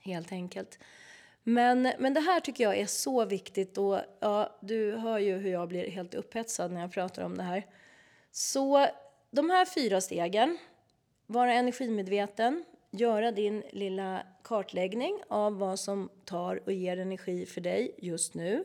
Helt 0.00 0.32
enkelt. 0.32 0.78
Men, 1.42 1.92
men 1.98 2.14
det 2.14 2.20
här 2.20 2.40
tycker 2.40 2.64
jag 2.64 2.78
är 2.78 2.86
så 2.86 3.24
viktigt 3.24 3.78
och 3.78 4.00
ja, 4.20 4.58
du 4.60 4.96
hör 4.96 5.18
ju 5.18 5.36
hur 5.36 5.50
jag 5.50 5.68
blir 5.68 5.90
helt 5.90 6.14
upphetsad 6.14 6.72
när 6.72 6.80
jag 6.80 6.92
pratar 6.92 7.22
om 7.22 7.36
det 7.36 7.42
här. 7.42 7.66
Så 8.30 8.86
de 9.30 9.50
här 9.50 9.64
fyra 9.64 10.00
stegen, 10.00 10.58
vara 11.26 11.52
energimedveten, 11.52 12.64
göra 12.90 13.32
din 13.32 13.62
lilla 13.70 14.22
kartläggning 14.44 15.22
av 15.28 15.58
vad 15.58 15.78
som 15.78 16.08
tar 16.24 16.62
och 16.64 16.72
ger 16.72 16.96
energi 16.96 17.46
för 17.46 17.60
dig 17.60 17.94
just 17.98 18.34
nu 18.34 18.64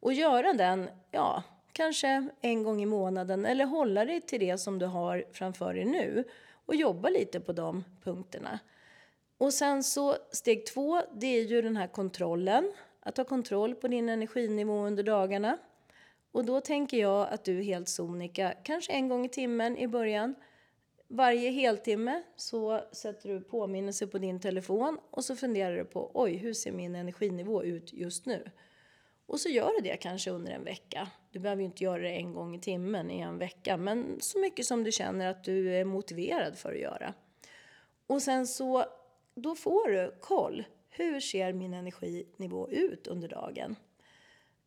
och 0.00 0.12
göra 0.12 0.52
den, 0.52 0.90
ja, 1.10 1.42
kanske 1.78 2.28
en 2.40 2.62
gång 2.62 2.82
i 2.82 2.86
månaden 2.86 3.46
eller 3.46 3.64
hålla 3.64 4.04
dig 4.04 4.20
till 4.20 4.40
det 4.40 4.58
som 4.58 4.78
du 4.78 4.86
har 4.86 5.24
framför 5.32 5.74
dig 5.74 5.84
nu 5.84 6.24
och 6.66 6.74
jobba 6.74 7.08
lite 7.08 7.40
på 7.40 7.52
de 7.52 7.84
punkterna. 8.04 8.58
Och 9.38 9.54
sen 9.54 9.84
så 9.84 10.16
steg 10.30 10.66
två, 10.66 11.02
det 11.14 11.26
är 11.26 11.42
ju 11.42 11.62
den 11.62 11.76
här 11.76 11.86
kontrollen. 11.86 12.72
Att 13.00 13.16
ha 13.16 13.24
kontroll 13.24 13.74
på 13.74 13.88
din 13.88 14.08
energinivå 14.08 14.86
under 14.86 15.02
dagarna. 15.02 15.58
Och 16.32 16.44
då 16.44 16.60
tänker 16.60 16.96
jag 16.96 17.28
att 17.28 17.44
du 17.44 17.62
helt 17.62 17.88
sonika, 17.88 18.54
kanske 18.62 18.92
en 18.92 19.08
gång 19.08 19.24
i 19.24 19.28
timmen 19.28 19.76
i 19.76 19.88
början, 19.88 20.34
varje 21.08 21.50
heltimme 21.50 22.22
så 22.36 22.80
sätter 22.92 23.28
du 23.28 23.40
påminnelse 23.40 24.06
på 24.06 24.18
din 24.18 24.40
telefon 24.40 24.98
och 25.10 25.24
så 25.24 25.36
funderar 25.36 25.76
du 25.76 25.84
på 25.84 26.10
oj, 26.14 26.36
hur 26.36 26.52
ser 26.52 26.72
min 26.72 26.94
energinivå 26.94 27.64
ut 27.64 27.92
just 27.92 28.26
nu? 28.26 28.50
Och 29.28 29.40
så 29.40 29.48
gör 29.48 29.72
du 29.72 29.80
det 29.80 29.96
kanske 29.96 30.30
under 30.30 30.52
en 30.52 30.64
vecka. 30.64 31.08
Du 31.30 31.38
behöver 31.38 31.62
ju 31.62 31.66
inte 31.66 31.84
göra 31.84 32.02
det 32.02 32.10
en 32.10 32.32
gång 32.32 32.54
i 32.54 32.60
timmen 32.60 33.10
i 33.10 33.20
en 33.20 33.38
vecka, 33.38 33.76
men 33.76 34.20
så 34.20 34.38
mycket 34.38 34.66
som 34.66 34.84
du 34.84 34.92
känner 34.92 35.26
att 35.26 35.44
du 35.44 35.74
är 35.74 35.84
motiverad 35.84 36.58
för 36.58 36.72
att 36.72 36.80
göra. 36.80 37.14
Och 38.06 38.22
sen 38.22 38.46
så, 38.46 38.84
då 39.34 39.54
får 39.54 39.88
du 39.88 40.14
koll. 40.20 40.64
Hur 40.90 41.20
ser 41.20 41.52
min 41.52 41.74
energinivå 41.74 42.70
ut 42.70 43.06
under 43.06 43.28
dagen? 43.28 43.76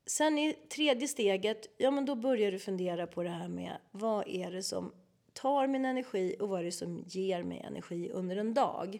Sen 0.06 0.38
i 0.38 0.54
tredje 0.54 1.08
steget, 1.08 1.68
ja 1.78 1.92
men 1.92 2.06
då 2.06 2.16
börjar 2.16 2.52
du 2.52 2.60
fundera 2.60 3.08
på 3.08 3.24
det 3.24 3.30
här 3.30 3.48
med 3.48 3.78
vad 3.92 4.28
är 4.28 4.52
det 4.52 4.64
som 4.64 4.94
tar 5.34 5.68
min 5.68 5.86
energi 5.86 6.36
och 6.40 6.50
vad 6.50 6.60
är 6.60 6.64
det 6.64 6.72
som 6.72 7.04
ger 7.08 7.44
mig 7.44 7.60
energi 7.60 8.10
under 8.14 8.36
en 8.36 8.54
dag? 8.54 9.00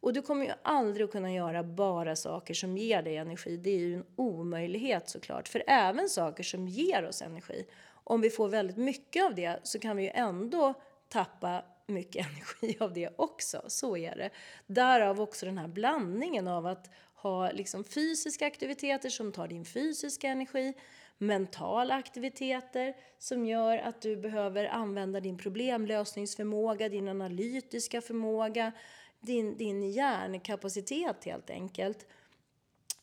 Och 0.00 0.12
du 0.12 0.22
kommer 0.22 0.46
ju 0.46 0.52
aldrig 0.62 1.04
att 1.04 1.12
kunna 1.12 1.32
göra 1.32 1.62
bara 1.62 2.16
saker 2.16 2.54
som 2.54 2.78
ger 2.78 3.02
dig 3.02 3.16
energi. 3.16 3.56
Det 3.56 3.70
är 3.70 3.78
ju 3.78 3.94
en 3.94 4.06
omöjlighet 4.16 5.08
såklart. 5.08 5.48
För 5.48 5.62
även 5.66 6.08
saker 6.08 6.42
som 6.44 6.68
ger 6.68 7.04
oss 7.04 7.22
energi, 7.22 7.66
om 8.04 8.20
vi 8.20 8.30
får 8.30 8.48
väldigt 8.48 8.76
mycket 8.76 9.24
av 9.24 9.34
det 9.34 9.60
så 9.62 9.78
kan 9.78 9.96
vi 9.96 10.02
ju 10.02 10.10
ändå 10.10 10.74
tappa 11.08 11.64
mycket 11.86 12.26
energi 12.30 12.76
av 12.80 12.92
det 12.92 13.10
också. 13.16 13.62
Så 13.66 13.96
är 13.96 14.16
det. 14.16 14.30
Därav 14.66 15.20
också 15.20 15.46
den 15.46 15.58
här 15.58 15.68
blandningen 15.68 16.48
av 16.48 16.66
att 16.66 16.90
ha 17.14 17.50
liksom 17.50 17.84
fysiska 17.84 18.46
aktiviteter 18.46 19.08
som 19.08 19.32
tar 19.32 19.48
din 19.48 19.64
fysiska 19.64 20.28
energi, 20.28 20.74
mentala 21.18 21.94
aktiviteter 21.94 22.94
som 23.18 23.46
gör 23.46 23.78
att 23.78 24.02
du 24.02 24.16
behöver 24.16 24.64
använda 24.64 25.20
din 25.20 25.38
problemlösningsförmåga, 25.38 26.88
din 26.88 27.08
analytiska 27.08 28.00
förmåga, 28.00 28.72
din, 29.26 29.56
din 29.56 29.90
hjärnkapacitet 29.90 31.24
helt 31.24 31.50
enkelt. 31.50 32.06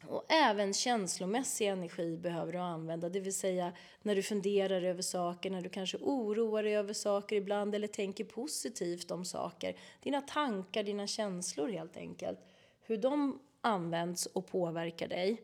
Och 0.08 0.26
även 0.32 0.74
känslomässig 0.74 1.68
energi 1.68 2.18
behöver 2.18 2.52
du 2.52 2.58
använda, 2.58 3.10
det 3.10 3.20
vill 3.20 3.34
säga 3.34 3.74
när 4.02 4.16
du 4.16 4.24
funderar 4.24 4.82
över 4.82 5.02
saker, 5.02 5.50
när 5.50 5.62
du 5.62 5.70
kanske 5.70 5.98
oroar 5.98 6.64
dig 6.64 6.76
över 6.76 6.94
saker 6.94 7.36
ibland 7.36 7.76
eller 7.76 7.88
tänker 7.88 8.24
positivt 8.24 9.12
om 9.12 9.26
saker. 9.26 9.76
Dina 10.04 10.22
tankar, 10.22 10.84
dina 10.84 11.08
känslor 11.08 11.70
helt 11.70 11.98
enkelt. 11.98 12.40
Hur 12.82 12.98
de 12.98 13.40
används 13.62 14.26
och 14.26 14.48
påverkar 14.48 15.08
dig, 15.08 15.42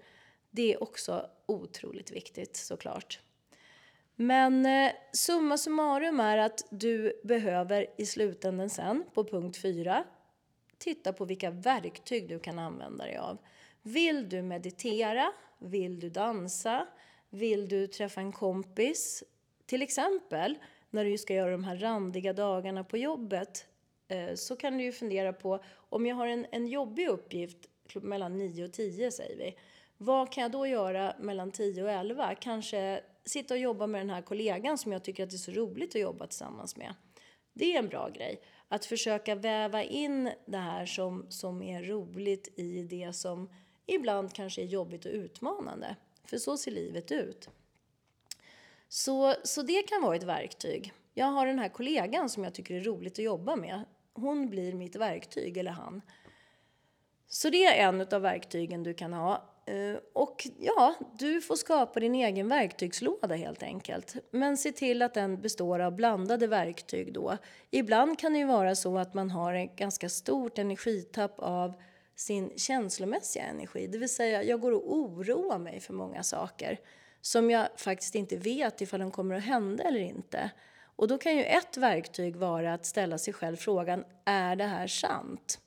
det 0.52 0.74
är 0.74 0.84
också 0.84 1.30
otroligt 1.46 2.12
viktigt 2.12 2.56
såklart. 2.56 3.20
Men 4.16 4.66
eh, 4.66 4.92
summa 5.14 5.58
summarum 5.58 6.20
är 6.20 6.38
att 6.38 6.68
du 6.70 7.22
behöver 7.24 7.88
i 7.98 8.06
slutändan 8.06 8.70
sen, 8.70 9.04
på 9.14 9.24
punkt 9.24 9.58
4, 9.58 10.04
titta 10.80 11.14
på 11.14 11.26
vilka 11.26 11.52
verktyg 11.52 12.30
du 12.30 12.40
kan 12.40 12.60
använda 12.60 13.06
dig 13.06 13.18
av. 13.18 13.38
Vill 13.82 14.30
du 14.30 14.42
meditera? 14.42 15.32
Vill 15.60 16.00
du 16.00 16.10
dansa? 16.10 16.88
Vill 17.30 17.70
du 17.70 17.88
träffa 17.88 18.22
en 18.22 18.32
kompis? 18.32 19.24
Till 19.66 19.82
exempel 19.82 20.58
när 20.90 21.06
du 21.06 21.18
ska 21.18 21.34
göra 21.34 21.52
de 21.52 21.64
här 21.64 21.78
randiga 21.78 22.34
dagarna 22.34 22.84
på 22.84 22.98
jobbet 22.98 23.66
eh, 24.08 24.34
så 24.36 24.56
kan 24.56 24.78
du 24.78 24.84
ju 24.84 24.92
fundera 24.92 25.34
på 25.34 25.64
om 25.76 26.06
jag 26.06 26.16
har 26.16 26.28
en, 26.28 26.46
en 26.52 26.68
jobbig 26.68 27.08
uppgift 27.08 27.58
mellan 27.94 28.38
9 28.38 28.66
och 28.66 28.74
10 28.74 29.12
säger 29.12 29.38
vi. 29.38 29.56
Vad 29.98 30.32
kan 30.32 30.42
jag 30.42 30.52
då 30.52 30.68
göra 30.68 31.16
mellan 31.20 31.52
10 31.52 31.84
och 31.84 31.92
11? 31.92 32.36
Kanske 32.36 33.02
sitta 33.26 33.54
och 33.54 33.60
jobba 33.60 33.88
med 33.88 34.02
den 34.02 34.10
här 34.10 34.22
kollegan 34.22 34.78
som 34.78 34.92
jag 34.92 35.04
tycker 35.04 35.24
att 35.24 35.30
det 35.30 35.36
är 35.36 35.38
så 35.38 35.52
roligt 35.52 35.96
att 35.96 36.02
jobba 36.02 36.28
tillsammans 36.28 36.78
med. 36.78 36.96
Det 37.54 37.76
är 37.76 37.80
en 37.80 37.88
bra 37.88 38.10
grej 38.10 38.42
att 38.70 38.86
försöka 38.86 39.36
väva 39.36 39.84
in 39.84 40.32
det 40.46 40.58
här 40.58 40.86
som, 40.86 41.26
som 41.30 41.62
är 41.62 41.84
roligt 41.84 42.60
i 42.60 42.84
det 42.84 43.14
som 43.14 43.50
ibland 43.86 44.34
kanske 44.34 44.62
är 44.62 44.66
jobbigt 44.66 45.06
och 45.06 45.12
utmanande. 45.12 45.96
För 46.24 46.38
så 46.38 46.58
ser 46.58 46.72
livet 46.72 47.12
ut. 47.12 47.50
Så, 48.88 49.36
så 49.44 49.62
det 49.62 49.84
kan 49.84 50.02
vara 50.02 50.16
ett 50.16 50.24
verktyg. 50.24 50.94
Jag 51.14 51.26
har 51.26 51.46
den 51.46 51.60
här 51.60 51.70
kollegan 51.70 52.30
som 52.30 52.44
jag 52.44 52.54
tycker 52.54 52.76
är 52.76 52.84
roligt 52.84 53.14
att 53.14 53.26
jobba 53.26 53.56
med. 53.56 53.84
Hon 54.14 54.50
blir 54.50 54.74
mitt 54.74 54.96
verktyg, 54.96 55.58
eller 55.58 55.72
han. 55.72 56.02
Så 57.28 57.50
det 57.50 57.66
är 57.66 57.88
en 57.88 58.02
av 58.02 58.22
verktygen 58.22 58.84
du 58.84 58.94
kan 58.94 59.14
ha. 59.14 59.44
Eh, 59.70 60.00
och 60.14 60.48
ja, 60.60 60.96
du 61.20 61.42
får 61.42 61.56
skapa 61.56 62.00
din 62.00 62.16
egen 62.16 62.48
verktygslåda 62.48 63.36
helt 63.36 63.64
enkelt. 63.64 64.16
Men 64.32 64.58
se 64.58 64.72
till 64.72 65.02
att 65.02 65.14
den 65.14 65.42
består 65.42 65.80
av 65.80 65.96
blandade 65.96 66.48
verktyg 66.48 67.14
då. 67.14 67.38
Ibland 67.72 68.20
kan 68.20 68.34
det 68.34 68.40
ju 68.40 68.46
vara 68.46 68.76
så 68.76 68.98
att 68.98 69.14
man 69.14 69.32
har 69.32 69.54
ett 69.54 69.76
ganska 69.76 70.10
stort 70.10 70.58
energitapp 70.58 71.40
av 71.40 71.74
sin 72.16 72.58
känslomässiga 72.58 73.44
energi. 73.44 73.88
Det 73.88 73.98
vill 73.98 74.10
säga, 74.14 74.44
jag 74.44 74.62
går 74.62 74.72
och 74.72 74.94
oroar 74.94 75.60
mig 75.60 75.80
för 75.80 75.94
många 75.94 76.24
saker 76.24 76.80
som 77.22 77.52
jag 77.52 77.68
faktiskt 77.76 78.16
inte 78.16 78.38
vet 78.38 78.82
ifall 78.82 79.00
de 79.00 79.12
kommer 79.12 79.36
att 79.36 79.44
hända 79.44 79.84
eller 79.84 80.00
inte. 80.00 80.52
Och 80.96 81.08
då 81.08 81.18
kan 81.18 81.38
ju 81.38 81.44
ett 81.44 81.78
verktyg 81.78 82.36
vara 82.36 82.74
att 82.74 82.86
ställa 82.86 83.18
sig 83.18 83.34
själv 83.34 83.56
frågan, 83.56 84.04
är 84.26 84.56
det 84.56 84.66
här 84.66 84.88
sant? 84.88 85.60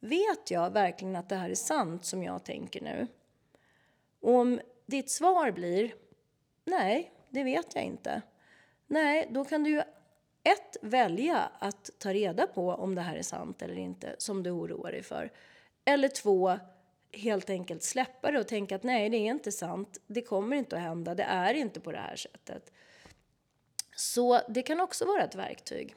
Vet 0.00 0.50
jag 0.50 0.70
verkligen 0.70 1.16
att 1.16 1.28
det 1.28 1.36
här 1.36 1.50
är 1.50 1.54
sant 1.54 2.04
som 2.04 2.22
jag 2.22 2.44
tänker 2.44 2.80
nu? 2.80 3.06
Och 4.24 4.34
om 4.34 4.60
ditt 4.86 5.10
svar 5.10 5.50
blir 5.50 5.94
nej, 6.64 7.12
det 7.30 7.44
vet 7.44 7.74
jag 7.74 7.84
inte. 7.84 8.22
Nej, 8.86 9.28
då 9.30 9.44
kan 9.44 9.64
du 9.64 9.70
ju 9.70 9.82
ett, 10.42 10.76
välja 10.82 11.50
att 11.58 11.90
ta 11.98 12.12
reda 12.12 12.46
på 12.46 12.68
om 12.70 12.94
det 12.94 13.00
här 13.00 13.16
är 13.16 13.22
sant 13.22 13.62
eller 13.62 13.78
inte 13.78 14.14
som 14.18 14.42
du 14.42 14.50
oroar 14.50 14.92
dig 14.92 15.02
för. 15.02 15.32
Eller 15.84 16.08
två, 16.08 16.58
helt 17.12 17.50
enkelt 17.50 17.82
släppa 17.82 18.30
det 18.30 18.40
och 18.40 18.48
tänka 18.48 18.76
att 18.76 18.82
nej, 18.82 19.10
det 19.10 19.16
är 19.16 19.30
inte 19.30 19.52
sant. 19.52 19.98
Det 20.06 20.22
kommer 20.22 20.56
inte 20.56 20.76
att 20.76 20.82
hända. 20.82 21.14
Det 21.14 21.22
är 21.22 21.54
inte 21.54 21.80
på 21.80 21.92
det 21.92 21.98
här 21.98 22.16
sättet. 22.16 22.72
Så 23.96 24.40
det 24.48 24.62
kan 24.62 24.80
också 24.80 25.04
vara 25.04 25.22
ett 25.22 25.34
verktyg. 25.34 25.94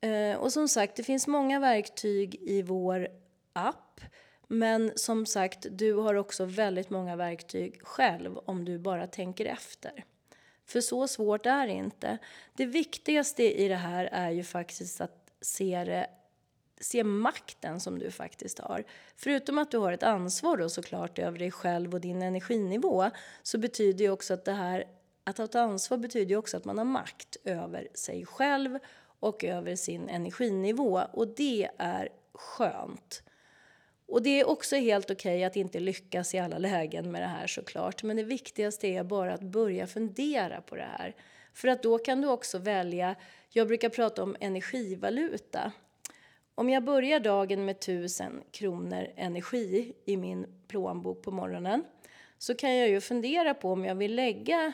Eh, 0.00 0.36
och 0.36 0.52
som 0.52 0.68
sagt, 0.68 0.96
det 0.96 1.02
finns 1.02 1.26
många 1.26 1.60
verktyg 1.60 2.34
i 2.34 2.62
vår 2.62 3.08
app. 3.52 4.00
Men 4.48 4.92
som 4.96 5.26
sagt, 5.26 5.66
du 5.70 5.92
har 5.92 6.14
också 6.14 6.44
väldigt 6.44 6.90
många 6.90 7.16
verktyg 7.16 7.80
själv 7.82 8.38
om 8.38 8.64
du 8.64 8.78
bara 8.78 9.06
tänker 9.06 9.44
efter. 9.44 10.04
För 10.64 10.80
så 10.80 11.08
svårt 11.08 11.46
är 11.46 11.66
det 11.66 11.72
inte. 11.72 12.18
Det 12.54 12.66
viktigaste 12.66 13.42
i 13.42 13.68
det 13.68 13.76
här 13.76 14.04
är 14.04 14.30
ju 14.30 14.44
faktiskt 14.44 15.00
att 15.00 15.30
se, 15.40 15.84
det, 15.84 16.06
se 16.80 17.04
makten 17.04 17.80
som 17.80 17.98
du 17.98 18.10
faktiskt 18.10 18.58
har. 18.58 18.84
Förutom 19.16 19.58
att 19.58 19.70
du 19.70 19.78
har 19.78 19.92
ett 19.92 20.02
ansvar 20.02 20.56
då 20.56 20.68
såklart 20.68 21.18
över 21.18 21.38
dig 21.38 21.50
själv 21.50 21.94
och 21.94 22.00
din 22.00 22.22
energinivå 22.22 23.10
så 23.42 23.58
betyder 23.58 24.04
ju 24.04 24.10
också 24.10 24.34
att 24.34 24.44
det 24.44 24.52
här 24.52 24.84
att 25.24 25.38
ha 25.38 25.44
ett 25.44 25.54
ansvar 25.54 25.98
betyder 25.98 26.30
ju 26.30 26.36
också 26.36 26.56
att 26.56 26.64
man 26.64 26.78
har 26.78 26.84
makt 26.84 27.36
över 27.44 27.88
sig 27.94 28.26
själv 28.26 28.78
och 29.20 29.44
över 29.44 29.76
sin 29.76 30.08
energinivå 30.08 31.02
och 31.12 31.28
det 31.28 31.68
är 31.78 32.08
skönt. 32.32 33.22
Och 34.08 34.22
det 34.22 34.40
är 34.40 34.48
också 34.48 34.76
helt 34.76 35.10
okej 35.10 35.36
okay 35.36 35.44
att 35.44 35.56
inte 35.56 35.80
lyckas 35.80 36.34
i 36.34 36.38
alla 36.38 36.58
lägen 36.58 37.12
med 37.12 37.22
det 37.22 37.26
här 37.26 37.46
såklart. 37.46 38.02
Men 38.02 38.16
det 38.16 38.22
viktigaste 38.22 38.88
är 38.88 39.04
bara 39.04 39.34
att 39.34 39.42
börja 39.42 39.86
fundera 39.86 40.60
på 40.60 40.76
det 40.76 40.88
här. 40.98 41.14
För 41.54 41.68
att 41.68 41.82
då 41.82 41.98
kan 41.98 42.20
du 42.20 42.28
också 42.28 42.58
välja, 42.58 43.14
jag 43.50 43.68
brukar 43.68 43.88
prata 43.88 44.22
om 44.22 44.36
energivaluta. 44.40 45.72
Om 46.54 46.70
jag 46.70 46.84
börjar 46.84 47.20
dagen 47.20 47.64
med 47.64 47.76
1000 47.76 48.42
kronor 48.50 49.06
energi 49.16 49.92
i 50.04 50.16
min 50.16 50.46
plånbok 50.68 51.22
på 51.22 51.30
morgonen 51.30 51.84
så 52.38 52.54
kan 52.54 52.76
jag 52.76 52.88
ju 52.88 53.00
fundera 53.00 53.54
på 53.54 53.72
om 53.72 53.84
jag 53.84 53.94
vill 53.94 54.14
lägga 54.14 54.72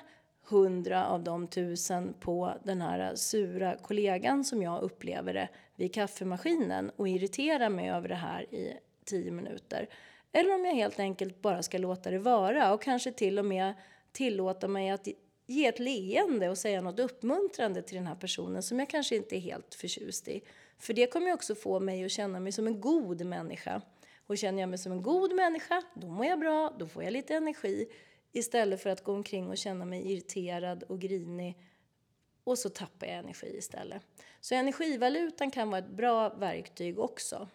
100 0.51 1.07
av 1.07 1.23
de 1.23 1.45
1000 1.45 2.15
på 2.21 2.53
den 2.65 2.83
här 2.83 3.15
sura 3.15 3.77
kollegan 3.77 4.45
som 4.45 4.63
jag 4.63 4.83
upplever 4.83 5.35
det 5.35 5.49
vid 5.77 5.95
kaffemaskinen 5.95 6.91
och 6.97 7.09
irritera 7.09 7.69
mig 7.69 7.91
över 7.91 8.09
det 8.09 8.15
här 8.15 8.55
i 8.55 8.73
tio 9.05 9.31
minuter. 9.31 9.89
Eller 10.33 10.55
om 10.55 10.65
jag 10.65 10.75
helt 10.75 10.99
enkelt 10.99 11.43
bara 11.43 11.63
ska 11.63 11.79
låta 11.79 12.11
det 12.11 12.19
vara 12.19 12.75
och 12.75 12.83
kanske 12.83 13.13
till 13.13 13.39
och 13.39 13.45
med 13.45 13.75
tillåta 14.13 14.69
mig 14.69 14.91
att 14.91 15.09
ge 15.47 15.67
ett 15.67 15.79
leende 15.79 16.49
och 16.49 16.59
säga 16.59 16.81
något 16.81 17.01
uppmuntrande 17.01 17.83
till 17.83 17.97
den 17.97 18.07
här 18.07 18.15
personen 18.15 18.63
som 18.63 18.79
jag 18.79 18.89
kanske 18.89 19.17
inte 19.17 19.37
är 19.37 19.41
helt 19.41 19.75
förtjust 19.75 20.29
i. 20.29 20.45
För 20.79 20.95
det 20.95 21.07
kommer 21.07 21.27
ju 21.27 21.33
också 21.33 21.55
få 21.55 21.81
mig 21.81 22.05
att 22.05 22.11
känna 22.11 22.41
mig 22.41 22.53
som 22.53 22.67
en 22.67 22.81
god 22.81 23.27
människa. 23.27 23.83
Och 24.27 24.39
känner 24.39 24.61
jag 24.61 24.69
mig 24.69 24.79
som 24.79 24.93
en 24.93 25.03
god 25.03 25.35
människa, 25.35 25.83
då 25.95 26.09
mår 26.09 26.27
jag 26.27 26.41
bra, 26.41 26.77
då 26.79 26.89
får 26.89 27.05
jag 27.05 27.13
lite 27.13 27.35
energi. 27.35 27.87
Istället 28.33 28.83
för 28.83 28.91
att 28.91 29.05
gå 29.05 29.13
omkring 29.13 29.49
och 29.49 29.59
känna 29.59 29.85
mig 29.85 30.13
irriterad 30.13 30.83
och 30.83 31.01
grinig 31.01 31.59
och 32.45 32.59
så 32.59 32.69
tappar 32.69 33.07
jag 33.07 33.17
energi 33.17 33.57
istället. 33.59 34.03
Så 34.41 34.55
energivalutan 34.55 35.51
kan 35.51 35.71
vara 35.71 35.79
ett 35.79 35.91
bra 35.91 36.29
verktyg 36.29 36.99
också. 36.99 37.49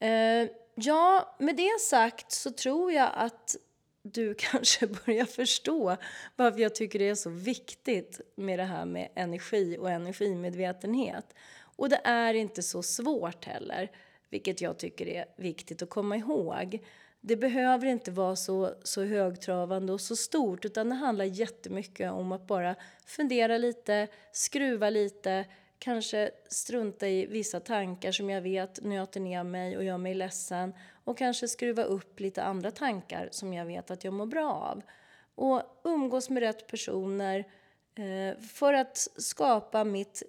Eh, 0.00 0.48
ja, 0.74 1.36
med 1.38 1.56
det 1.56 1.80
sagt 1.80 2.32
så 2.32 2.50
tror 2.50 2.92
jag 2.92 3.10
att 3.14 3.56
du 4.02 4.34
kanske 4.38 4.86
börjar 4.86 5.24
förstå 5.24 5.96
varför 6.36 6.60
jag 6.60 6.74
tycker 6.74 6.98
det 6.98 7.08
är 7.08 7.14
så 7.14 7.30
viktigt 7.30 8.20
med 8.34 8.58
det 8.58 8.64
här 8.64 8.84
med 8.84 9.08
energi 9.14 9.76
och 9.80 9.90
energimedvetenhet. 9.90 11.34
Och 11.76 11.88
det 11.88 12.00
är 12.04 12.34
inte 12.34 12.62
så 12.62 12.82
svårt 12.82 13.44
heller, 13.44 13.90
vilket 14.30 14.60
jag 14.60 14.78
tycker 14.78 15.08
är 15.08 15.24
viktigt 15.36 15.82
att 15.82 15.90
komma 15.90 16.16
ihåg. 16.16 16.78
Det 17.20 17.36
behöver 17.36 17.86
inte 17.86 18.10
vara 18.10 18.36
så, 18.36 18.74
så 18.82 19.04
högtravande 19.04 19.92
och 19.92 20.00
så 20.00 20.16
stort 20.16 20.64
utan 20.64 20.88
det 20.88 20.94
handlar 20.94 21.24
jättemycket 21.24 22.12
om 22.12 22.32
att 22.32 22.46
bara 22.46 22.74
fundera 23.06 23.58
lite, 23.58 24.08
skruva 24.32 24.90
lite, 24.90 25.44
kanske 25.80 26.30
strunta 26.48 27.08
i 27.08 27.26
vissa 27.26 27.60
tankar 27.60 28.12
som 28.12 28.30
jag 28.30 28.42
vet 28.42 28.84
nöter 28.84 29.20
ner 29.20 29.44
mig 29.44 29.76
och 29.76 29.84
gör 29.84 29.98
mig 29.98 30.14
ledsen 30.14 30.74
och 31.04 31.18
kanske 31.18 31.48
skruva 31.48 31.82
upp 31.82 32.20
lite 32.20 32.42
andra 32.42 32.70
tankar 32.70 33.28
som 33.32 33.52
jag 33.52 33.64
vet 33.64 33.90
att 33.90 34.04
jag 34.04 34.12
mår 34.12 34.26
bra 34.26 34.52
av. 34.52 34.82
Och 35.34 35.62
umgås 35.84 36.30
med 36.30 36.40
rätt 36.42 36.66
personer 36.66 37.38
eh, 37.94 38.40
för 38.40 38.72
att 38.72 38.96
skapa 39.16 39.84
mitt 39.84 40.22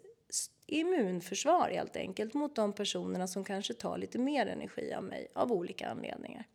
immunförsvar 0.66 1.70
helt 1.70 1.96
enkelt 1.96 2.34
mot 2.34 2.56
de 2.56 2.74
personerna 2.74 3.28
som 3.28 3.44
kanske 3.44 3.74
tar 3.74 3.98
lite 3.98 4.20
mer 4.20 4.46
energi 4.46 4.94
av 4.94 5.04
mig 5.04 5.28
av 5.34 5.52
olika 5.52 5.90
anledningar. 5.90 6.46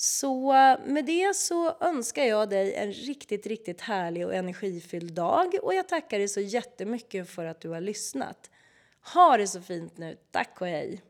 Så 0.00 0.52
med 0.86 1.04
det 1.04 1.36
så 1.36 1.76
önskar 1.80 2.24
jag 2.24 2.50
dig 2.50 2.74
en 2.74 2.92
riktigt, 2.92 3.46
riktigt 3.46 3.80
härlig 3.80 4.26
och 4.26 4.34
energifylld 4.34 5.12
dag 5.12 5.54
och 5.62 5.74
jag 5.74 5.88
tackar 5.88 6.18
dig 6.18 6.28
så 6.28 6.40
jättemycket 6.40 7.30
för 7.30 7.44
att 7.44 7.60
du 7.60 7.68
har 7.68 7.80
lyssnat. 7.80 8.50
Ha 9.14 9.36
det 9.36 9.46
så 9.46 9.60
fint 9.60 9.98
nu. 9.98 10.16
Tack 10.30 10.60
och 10.60 10.66
hej! 10.66 11.02